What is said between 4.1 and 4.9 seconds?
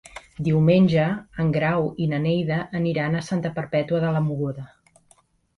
Mogoda.